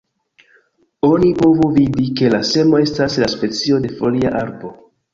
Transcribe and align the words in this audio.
Oni 1.07 1.29
povu 1.43 1.69
vidi, 1.77 2.07
ke 2.21 2.33
la 2.37 2.41
semo 2.55 2.83
estas 2.89 3.21
de 3.23 3.31
specio 3.37 3.83
de 3.89 3.97
folia 4.03 4.37
arbo. 4.45 4.79